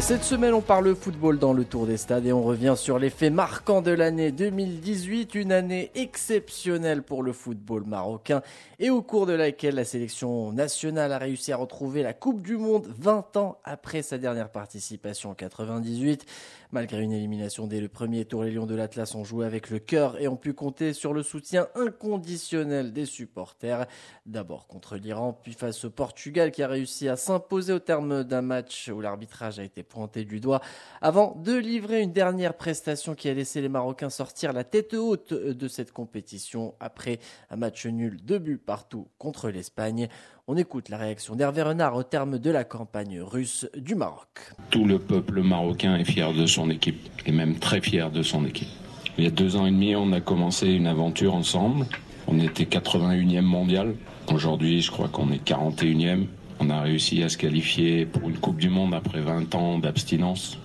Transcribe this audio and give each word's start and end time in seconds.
Cette 0.00 0.24
semaine, 0.24 0.52
on 0.52 0.60
parle 0.60 0.94
football 0.94 1.38
dans 1.38 1.52
le 1.54 1.64
Tour 1.64 1.86
des 1.86 1.96
Stades 1.96 2.26
et 2.26 2.32
on 2.32 2.42
revient 2.42 2.74
sur 2.76 2.98
les 2.98 3.08
faits 3.08 3.32
marquants 3.32 3.80
de 3.80 3.92
l'année 3.92 4.32
2018, 4.32 5.34
une 5.34 5.50
année 5.52 5.90
exceptionnelle 5.94 7.02
pour 7.02 7.22
le 7.22 7.32
football 7.32 7.84
marocain 7.86 8.42
et 8.80 8.90
au 8.90 9.02
cours 9.02 9.24
de 9.24 9.32
laquelle 9.32 9.76
la 9.76 9.84
sélection 9.84 10.52
nationale 10.52 11.12
a 11.12 11.18
réussi 11.18 11.52
à 11.52 11.56
retrouver 11.56 12.02
la 12.02 12.12
Coupe 12.12 12.42
du 12.42 12.56
Monde 12.56 12.92
20 12.98 13.36
ans 13.36 13.58
après 13.64 14.02
sa 14.02 14.18
dernière 14.18 14.50
participation 14.50 15.30
en 15.30 15.34
98. 15.34 16.26
Malgré 16.72 17.00
une 17.00 17.12
élimination 17.12 17.68
dès 17.68 17.80
le 17.80 17.88
premier 17.88 18.24
tour, 18.24 18.42
les 18.42 18.50
Lions 18.50 18.66
de 18.66 18.74
l'Atlas 18.74 19.14
ont 19.14 19.22
joué 19.22 19.46
avec 19.46 19.70
le 19.70 19.78
cœur 19.78 20.20
et 20.20 20.26
ont 20.26 20.36
pu 20.36 20.54
compter 20.54 20.92
sur 20.92 21.14
le 21.14 21.22
soutien 21.22 21.68
inconditionnel 21.76 22.92
des 22.92 23.06
supporters. 23.06 23.86
D'abord 24.26 24.66
contre 24.66 24.96
l'Iran, 24.96 25.38
puis 25.40 25.52
face 25.52 25.84
au 25.84 25.90
Portugal 25.90 26.50
qui 26.50 26.64
a 26.64 26.68
réussi 26.68 27.08
à 27.08 27.14
s'imposer 27.14 27.72
au 27.72 27.78
terme 27.78 28.24
d'un 28.24 28.42
match 28.42 28.90
où 28.92 29.00
l'arbitrage 29.00 29.60
a 29.60 29.62
été 29.62 29.83
pointé 29.84 30.24
du 30.24 30.40
doigt 30.40 30.60
avant 31.00 31.36
de 31.36 31.54
livrer 31.54 32.00
une 32.00 32.12
dernière 32.12 32.54
prestation 32.54 33.14
qui 33.14 33.28
a 33.28 33.34
laissé 33.34 33.60
les 33.60 33.68
Marocains 33.68 34.10
sortir 34.10 34.52
la 34.52 34.64
tête 34.64 34.94
haute 34.94 35.32
de 35.32 35.68
cette 35.68 35.92
compétition 35.92 36.74
après 36.80 37.18
un 37.50 37.56
match 37.56 37.86
nul 37.86 38.18
de 38.24 38.38
but 38.38 38.58
partout 38.58 39.08
contre 39.18 39.50
l'Espagne. 39.50 40.08
On 40.46 40.56
écoute 40.56 40.88
la 40.88 40.98
réaction 40.98 41.36
d'Hervé 41.36 41.62
Renard 41.62 41.96
au 41.96 42.02
terme 42.02 42.38
de 42.38 42.50
la 42.50 42.64
campagne 42.64 43.20
russe 43.20 43.66
du 43.76 43.94
Maroc. 43.94 44.52
Tout 44.70 44.84
le 44.84 44.98
peuple 44.98 45.42
marocain 45.42 45.96
est 45.96 46.04
fier 46.04 46.32
de 46.34 46.46
son 46.46 46.68
équipe 46.70 47.08
et 47.24 47.32
même 47.32 47.58
très 47.58 47.80
fier 47.80 48.10
de 48.10 48.22
son 48.22 48.44
équipe. 48.44 48.68
Il 49.16 49.24
y 49.24 49.26
a 49.26 49.30
deux 49.30 49.56
ans 49.56 49.66
et 49.66 49.70
demi, 49.70 49.94
on 49.94 50.12
a 50.12 50.20
commencé 50.20 50.68
une 50.68 50.86
aventure 50.86 51.34
ensemble. 51.34 51.86
On 52.26 52.40
était 52.40 52.64
81e 52.64 53.42
mondial. 53.42 53.94
Aujourd'hui, 54.32 54.80
je 54.80 54.90
crois 54.90 55.08
qu'on 55.08 55.30
est 55.30 55.46
41e. 55.46 56.26
On 56.64 56.70
a 56.70 56.80
réussi 56.80 57.22
à 57.22 57.28
se 57.28 57.36
qualifier 57.36 58.06
pour 58.06 58.26
une 58.26 58.38
Coupe 58.38 58.56
du 58.56 58.70
Monde 58.70 58.94
après 58.94 59.20
20 59.20 59.54
ans 59.54 59.78
d'abstinence 59.78 60.56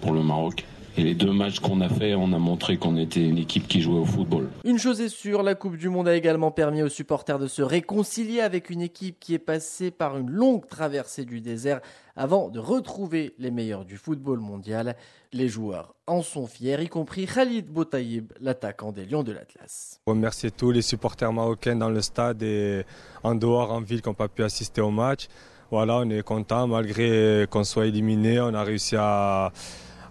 pour 0.00 0.12
le 0.12 0.22
Maroc. 0.22 0.64
Et 0.98 1.04
les 1.04 1.14
deux 1.14 1.32
matchs 1.32 1.60
qu'on 1.60 1.80
a 1.80 1.88
fait, 1.88 2.16
on 2.16 2.32
a 2.32 2.38
montré 2.38 2.76
qu'on 2.76 2.96
était 2.96 3.24
une 3.24 3.38
équipe 3.38 3.68
qui 3.68 3.80
jouait 3.80 4.00
au 4.00 4.04
football. 4.04 4.48
Une 4.64 4.78
chose 4.78 5.00
est 5.00 5.08
sûre, 5.08 5.44
la 5.44 5.54
Coupe 5.54 5.76
du 5.76 5.88
Monde 5.88 6.08
a 6.08 6.16
également 6.16 6.50
permis 6.50 6.82
aux 6.82 6.88
supporters 6.88 7.38
de 7.38 7.46
se 7.46 7.62
réconcilier 7.62 8.40
avec 8.40 8.68
une 8.68 8.80
équipe 8.80 9.20
qui 9.20 9.32
est 9.34 9.38
passée 9.38 9.92
par 9.92 10.16
une 10.16 10.28
longue 10.28 10.66
traversée 10.66 11.24
du 11.24 11.40
désert 11.40 11.80
avant 12.16 12.48
de 12.48 12.58
retrouver 12.58 13.34
les 13.38 13.52
meilleurs 13.52 13.84
du 13.84 13.96
football 13.96 14.40
mondial. 14.40 14.96
Les 15.32 15.46
joueurs 15.46 15.94
en 16.08 16.22
sont 16.22 16.48
fiers, 16.48 16.82
y 16.82 16.88
compris 16.88 17.26
Khalid 17.26 17.66
Boutaïb, 17.66 18.32
l'attaquant 18.40 18.90
des 18.90 19.04
Lions 19.06 19.22
de 19.22 19.30
l'Atlas. 19.30 20.00
On 20.06 20.12
remercie 20.12 20.50
tous 20.50 20.72
les 20.72 20.82
supporters 20.82 21.32
marocains 21.32 21.76
dans 21.76 21.90
le 21.90 22.00
stade 22.00 22.42
et 22.42 22.82
en 23.22 23.36
dehors, 23.36 23.70
en 23.70 23.80
ville, 23.80 24.02
qui 24.02 24.08
n'ont 24.08 24.14
pas 24.14 24.26
pu 24.28 24.42
assister 24.42 24.80
au 24.80 24.90
match. 24.90 25.28
Voilà, 25.70 25.98
on 25.98 26.10
est 26.10 26.22
content 26.22 26.66
malgré 26.66 27.46
qu'on 27.50 27.64
soit 27.64 27.86
éliminé, 27.86 28.40
on 28.40 28.54
a 28.54 28.62
réussi 28.62 28.96
à 28.96 29.52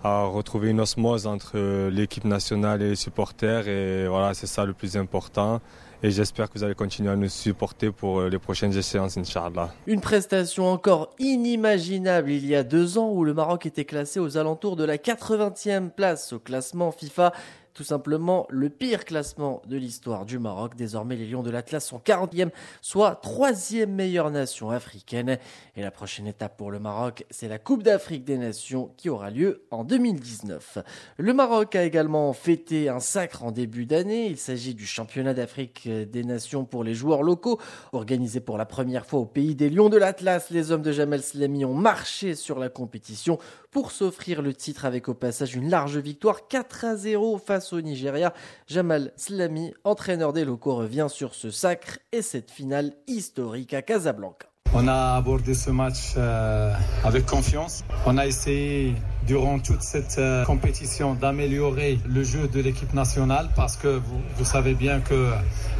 retrouver 0.04 0.70
une 0.70 0.82
osmose 0.82 1.28
entre 1.28 1.54
euh, 1.56 1.90
l'équipe 1.90 2.26
nationale 2.26 2.82
et 2.82 2.90
les 2.90 2.96
supporters. 2.96 3.68
Et 3.68 4.08
voilà, 4.08 4.34
c'est 4.34 4.48
ça 4.48 4.66
le 4.66 4.74
plus 4.74 4.98
important. 4.98 5.62
Et 6.04 6.12
j'espère 6.12 6.48
que 6.48 6.60
vous 6.60 6.64
allez 6.64 6.76
continuer 6.76 7.10
à 7.10 7.16
nous 7.16 7.28
supporter 7.28 7.92
pour 7.92 8.20
euh, 8.20 8.30
les 8.30 8.38
prochaines 8.38 8.78
échéances, 8.78 9.18
Inch'Allah. 9.18 9.74
Une 9.88 10.00
prestation 10.00 10.68
encore 10.68 11.10
inimaginable 11.18 12.30
il 12.30 12.46
y 12.46 12.56
a 12.56 12.64
deux 12.64 13.00
ans 13.00 13.10
où 13.12 13.24
le 13.24 13.34
Maroc 13.34 13.66
était 13.66 13.86
classé 13.86 14.20
aux 14.20 14.38
alentours 14.38 14.76
de 14.76 14.84
la 14.84 14.98
80e 14.98 15.90
place 15.90 16.34
au 16.34 16.40
classement 16.40 16.92
FIFA 16.92 17.34
tout 17.78 17.84
simplement 17.84 18.48
le 18.50 18.72
pire 18.72 19.06
classement 19.06 19.62
de 19.68 19.78
l'histoire 19.78 20.26
du 20.26 20.40
Maroc. 20.40 20.76
Désormais, 20.76 21.16
les 21.16 21.28
Lions 21.28 21.44
de 21.44 21.52
l'Atlas 21.52 21.86
sont 21.86 22.00
40e, 22.00 22.50
soit 22.82 23.18
troisième 23.18 23.94
meilleure 23.94 24.32
nation 24.32 24.72
africaine. 24.72 25.38
Et 25.76 25.84
la 25.84 25.92
prochaine 25.92 26.26
étape 26.26 26.58
pour 26.58 26.72
le 26.72 26.80
Maroc, 26.80 27.24
c'est 27.30 27.48
la 27.48 27.60
Coupe 27.60 27.84
d'Afrique 27.84 28.26
des 28.26 28.40
Nations 28.40 28.90
qui 28.98 29.10
aura 29.10 29.30
lieu 29.30 29.68
en 29.70 29.84
2019. 29.84 30.80
Le 31.18 31.34
Maroc 31.36 31.76
a 31.76 31.84
également 31.84 32.34
fêté 32.34 32.90
un 32.90 33.00
sacre 33.00 33.44
en 33.44 33.52
début 33.52 33.86
d'année. 33.86 34.26
Il 34.26 34.38
s'agit 34.38 34.74
du 34.74 34.88
championnat 34.88 35.36
d'Afrique 35.36 35.88
des 35.88 36.24
Nations 36.24 36.66
pour 36.66 36.84
les 36.84 36.96
joueurs 36.96 37.22
locaux, 37.22 37.60
organisé 37.92 38.40
pour 38.40 38.58
la 38.58 38.66
première 38.66 39.06
fois 39.06 39.20
au 39.20 39.28
pays 39.28 39.54
des 39.54 39.70
Lions 39.70 39.90
de 39.90 39.98
l'Atlas. 39.98 40.50
Les 40.50 40.72
hommes 40.72 40.82
de 40.82 40.92
Jamel 40.92 41.22
Slami 41.22 41.64
ont 41.64 41.76
marché 41.76 42.34
sur 42.34 42.58
la 42.58 42.70
compétition 42.70 43.38
pour 43.78 43.92
s'offrir 43.92 44.42
le 44.42 44.56
titre 44.56 44.86
avec 44.86 45.08
au 45.08 45.14
passage 45.14 45.54
une 45.54 45.70
large 45.70 45.98
victoire 45.98 46.48
4 46.48 46.86
à 46.86 46.96
0 46.96 47.38
face 47.38 47.74
au 47.74 47.80
Nigeria. 47.80 48.34
Jamal 48.66 49.14
Slami, 49.18 49.72
entraîneur 49.84 50.34
des 50.34 50.46
locaux, 50.46 50.74
revient 50.74 51.06
sur 51.10 51.36
ce 51.36 51.52
sacre 51.52 52.00
et 52.12 52.24
cette 52.24 52.50
finale 52.50 52.94
historique 53.06 53.76
à 53.76 53.84
Casablanca. 53.84 54.48
On 54.74 54.88
a 54.88 55.14
abordé 55.16 55.54
ce 55.54 55.70
match 55.70 56.16
euh, 56.18 56.74
avec 57.04 57.28
confiance. 57.28 57.84
On 58.08 58.18
a 58.18 58.26
essayé 58.26 58.96
durant 59.26 59.60
toute 59.60 59.82
cette 59.82 60.18
euh, 60.20 60.46
compétition 60.46 61.14
d'améliorer 61.14 62.00
le 62.08 62.24
jeu 62.24 62.48
de 62.48 62.60
l'équipe 62.62 62.94
nationale 62.94 63.50
parce 63.56 63.76
que 63.76 64.00
vous, 64.38 64.46
savez 64.46 64.74
bien 64.74 65.00
que 65.02 65.32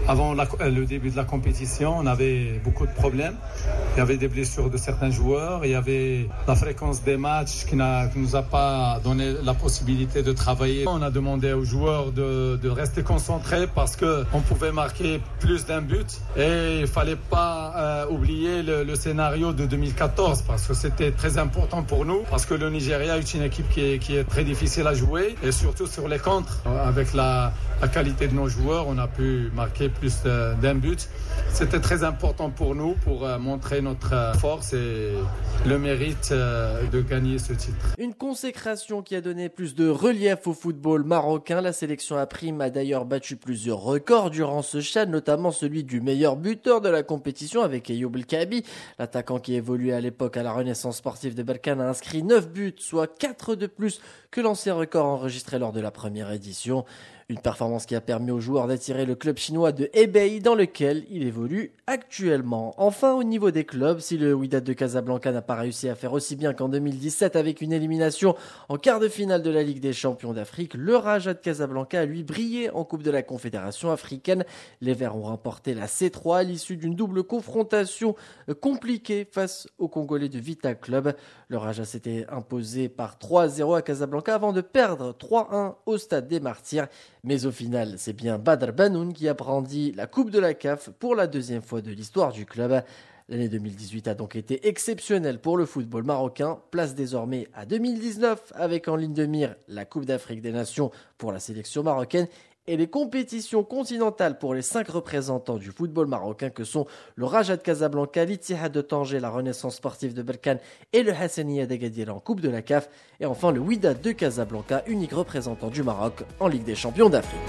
avant 0.08 0.34
le 0.34 0.86
début 0.86 1.10
de 1.10 1.16
la 1.16 1.24
compétition, 1.24 1.96
on 1.98 2.06
avait 2.06 2.60
beaucoup 2.64 2.86
de 2.86 2.92
problèmes. 2.92 3.36
Il 3.96 4.00
y 4.00 4.02
avait 4.02 4.18
des 4.18 4.28
blessures 4.28 4.70
de 4.70 4.78
certains 4.78 5.10
joueurs, 5.10 5.66
il 5.66 5.72
y 5.72 5.76
avait 5.76 6.28
la 6.48 6.56
fréquence 6.56 7.04
des 7.04 7.18
matchs 7.18 7.66
qui 7.66 7.76
ne 7.76 8.16
nous 8.16 8.36
a 8.36 8.44
pas 8.44 9.00
donné 9.04 9.34
la 9.44 9.54
possibilité 9.54 10.24
de 10.24 10.32
travailler. 10.34 10.86
On 10.88 11.02
a 11.02 11.10
demandé 11.12 11.54
aux 11.54 11.64
joueurs 11.64 12.12
de, 12.12 12.60
rester 12.70 13.02
concentrés 13.02 13.66
parce 13.74 13.96
qu'on 13.96 14.42
pouvait 14.42 14.72
marquer 14.74 15.22
plus 15.40 15.66
d'un 15.66 15.82
but 15.82 16.20
et 16.38 16.82
il 16.82 16.88
fallait 16.88 17.16
pas 17.16 17.74
euh, 17.76 18.10
oublier 18.10 18.62
le, 18.62 18.84
le 18.84 18.96
scénario 18.96 19.54
de 19.54 19.66
2014 19.66 20.44
parce 20.44 20.68
que 20.68 20.74
c'était 20.74 21.12
très 21.12 21.38
important 21.38 21.84
pour 21.84 22.06
nous 22.06 22.24
parce 22.30 22.46
que 22.46 22.54
le 22.54 22.70
Nigeria 22.70 23.18
une 23.34 23.44
équipe 23.44 23.70
qui 23.70 23.82
est, 23.82 24.24
très 24.28 24.44
difficile 24.44 24.88
à 24.88 24.94
jouer 24.94 25.36
et 25.44 25.52
surtout 25.52 25.88
sur 25.88 26.08
les 26.08 26.20
contres. 26.20 26.62
Avec 26.66 27.14
la, 27.14 27.54
qualité 27.94 28.28
de 28.28 28.34
nos 28.34 28.48
joueurs, 28.48 28.88
on 28.88 28.98
a 28.98 29.08
pu 29.08 29.52
marquer 29.56 29.90
plus 29.90 30.24
d'un 30.24 30.76
but. 30.76 31.08
C'était 31.54 31.80
très 31.80 32.04
important 32.04 32.50
pour 32.50 32.76
nous 32.76 32.94
pour 33.04 33.26
euh, 33.26 33.40
montrer 33.40 33.82
notre 33.82 34.14
euh, 34.14 34.34
force 34.34 34.74
et 34.74 35.14
le 35.66 35.80
mérite 35.80 36.30
euh, 36.32 36.84
de 36.88 37.02
gagner 37.02 37.40
ce 37.40 37.54
titre. 37.54 37.96
Une 37.98 38.14
consécration 38.14 39.02
qui 39.02 39.16
a 39.16 39.22
donné 39.22 39.50
plus 39.50 39.74
de 39.74 39.88
relief 39.88 40.48
au 40.48 40.54
football 40.54 41.04
marocain. 41.04 41.62
La 41.62 41.74
sélection 41.74 42.18
à 42.18 42.26
prime 42.26 42.62
a 42.62 42.70
d'ailleurs 42.70 43.06
battu 43.06 43.36
plusieurs 43.36 43.80
records 43.80 44.30
durant 44.30 44.62
ce 44.62 44.82
chat, 44.82 45.06
notamment 45.06 45.52
celui 45.52 45.84
du 45.84 46.02
meilleur 46.02 46.36
buteur 46.36 46.82
de 46.82 46.90
la 46.90 47.04
compétition 47.04 47.62
avec 47.62 47.90
Ayoub 47.90 48.16
El 48.16 48.26
Kabi. 48.26 48.64
L'attaquant 49.00 49.40
qui 49.40 49.56
évoluait 49.56 49.94
à 49.94 50.02
l'époque 50.02 50.38
à 50.38 50.44
la 50.44 50.52
Renaissance 50.52 50.98
sportive 50.98 51.36
de 51.36 51.44
Balkan 51.44 51.80
a 51.80 51.86
inscrit 51.86 52.24
9 52.24 52.50
buts, 52.50 52.76
soit 52.78 53.17
4 53.18 53.56
de 53.56 53.68
plus 53.68 54.02
que 54.32 54.42
l'ancien 54.42 54.76
record 54.76 55.06
enregistré 55.06 55.60
lors 55.60 55.74
de 55.74 55.80
la 55.80 55.92
première 55.92 56.32
édition. 56.32 56.86
Une 57.30 57.40
performance 57.40 57.86
qui 57.86 57.94
a 57.94 58.00
permis 58.00 58.32
aux 58.32 58.40
joueurs 58.40 58.68
d'attirer 58.68 59.06
le 59.06 59.14
club 59.14 59.36
chinois 59.36 59.74
de 59.74 59.90
Hebei 59.92 60.40
dans 60.40 60.56
lequel 60.56 61.04
il 61.10 61.28
évolue 61.28 61.74
actuellement. 61.86 62.74
Enfin, 62.78 63.16
au 63.16 63.24
niveau 63.26 63.52
des 63.52 63.66
clubs, 63.66 64.00
si 64.00 64.18
le 64.18 64.34
Wydad 64.34 64.64
de 64.64 64.72
Casablanca 64.72 65.34
n'a 65.34 65.42
pas 65.42 65.56
réussi 65.56 65.90
à 65.90 65.96
faire 65.96 66.14
aussi 66.14 66.38
bien 66.38 66.54
qu'en 66.54 66.70
2017 66.70 67.36
avec 67.36 67.60
une 67.60 67.74
élimination 67.74 68.38
en 68.70 68.78
quart 68.78 69.02
de 69.02 69.10
finale 69.10 69.42
de 69.42 69.50
la 69.50 69.62
Ligue 69.62 69.82
des 69.82 69.92
champions 69.92 70.32
d'Afrique, 70.32 70.74
le 70.74 70.96
Raja 70.96 71.34
de 71.34 71.40
Casablanca 71.40 72.00
a 72.00 72.06
lui 72.06 72.24
brillé 72.24 72.70
en 72.70 72.86
Coupe 72.86 73.04
de 73.04 73.12
la 73.12 73.24
Confédération 73.24 73.92
africaine. 73.92 74.46
Les 74.80 74.94
Verts 74.94 75.18
ont 75.18 75.24
remporté 75.24 75.74
la 75.74 75.88
C3 75.88 76.38
à 76.38 76.44
l'issue 76.44 76.78
d'une 76.78 76.96
double 76.96 77.24
confrontation 77.24 78.16
compliquée 78.62 79.28
face 79.30 79.68
aux 79.80 79.90
Congolais 79.90 80.30
de 80.30 80.40
Vita 80.40 80.76
Club. 80.76 81.14
Le 81.50 81.58
Raja 81.58 81.84
s'était 81.84 82.26
imposé 82.30 82.88
par 82.88 83.18
3-0 83.18 83.76
à 83.76 83.82
Casablanca 83.82 84.34
avant 84.34 84.54
de 84.54 84.62
perdre 84.62 85.12
3-1 85.12 85.76
au 85.86 85.98
Stade 85.98 86.30
des 86.30 86.40
Martyrs. 86.40 86.88
Mais 87.24 87.46
au 87.46 87.52
final, 87.52 87.96
c'est 87.98 88.14
bien 88.14 88.38
Badr 88.38 88.74
Banoun 88.74 89.14
qui 89.14 89.28
a 89.28 89.34
brandi 89.34 89.92
la 89.94 90.08
Coupe 90.08 90.30
de 90.30 90.40
la 90.40 90.54
CAF 90.54 90.90
pour 91.00 91.16
la 91.16 91.28
deuxième 91.28 91.62
fois 91.62 91.82
de 91.82 91.92
l'histoire 91.92 92.32
du 92.32 92.46
club. 92.46 92.84
L'année 93.30 93.50
2018 93.50 94.08
a 94.08 94.14
donc 94.14 94.38
été 94.38 94.68
exceptionnelle 94.68 95.40
pour 95.40 95.58
le 95.58 95.66
football 95.66 96.04
marocain. 96.04 96.60
Place 96.72 96.96
désormais 96.96 97.48
à 97.54 97.66
2019 97.66 98.54
avec 98.56 98.88
en 98.88 98.96
ligne 98.96 99.14
de 99.14 99.26
mire 99.26 99.56
la 99.68 99.84
Coupe 99.84 100.06
d'Afrique 100.06 100.42
des 100.42 100.54
Nations 100.54 100.92
pour 101.18 101.34
la 101.34 101.40
sélection 101.40 101.84
marocaine 101.84 102.28
et 102.68 102.78
les 102.78 102.88
compétitions 102.88 103.64
continentales 103.64 104.38
pour 104.38 104.54
les 104.54 104.62
cinq 104.62 104.90
représentants 104.90 105.58
du 105.58 105.72
football 105.72 106.08
marocain 106.08 106.50
que 106.50 106.64
sont 106.64 106.86
le 107.16 107.26
Raja 107.26 107.58
de 107.58 107.62
Casablanca, 107.62 108.26
l'Ittihad 108.26 108.72
de 108.72 108.82
Tanger, 108.82 109.20
la 109.20 109.30
Renaissance 109.30 109.76
sportive 109.76 110.14
de 110.14 110.22
Berkane 110.22 110.60
et 110.94 111.04
le 111.04 111.14
Hassaniya 111.14 111.66
d'Agadir 111.66 112.14
en 112.14 112.20
Coupe 112.20 112.42
de 112.42 112.50
la 112.50 112.62
CAF 112.62 112.90
et 113.20 113.26
enfin 113.26 113.52
le 113.52 113.60
Wydad 113.60 114.02
de 114.02 114.12
Casablanca, 114.12 114.84
unique 114.88 115.14
représentant 115.14 115.70
du 115.70 115.84
Maroc 115.84 116.24
en 116.40 116.48
Ligue 116.48 116.66
des 116.66 116.76
champions 116.76 117.10
d'Afrique. 117.10 117.40